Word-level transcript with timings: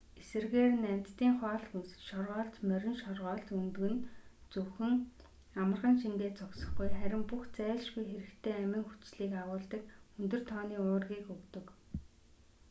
эсрэгээр 0.21 0.73
нь 0.79 0.89
амьтдын 0.93 1.33
хоол 1.41 1.63
хүнс 1.69 1.91
шоргоолж 2.07 2.55
морин 2.69 2.95
шоргоолж 3.03 3.47
өндөг 3.59 3.83
нь 3.93 4.05
зөвхөн 4.53 4.93
амархан 5.61 5.95
шингээд 6.01 6.35
зогсохгүй 6.39 6.89
харин 6.99 7.23
бүх 7.29 7.43
зайлшгүй 7.57 8.05
хэрэгтэй 8.09 8.53
амин 8.63 8.83
хүчлийг 8.87 9.33
агуулдаг 9.41 9.81
өндөр 10.19 10.41
тооны 10.49 10.75
уургийг 10.85 11.27
өгдөг 11.35 11.65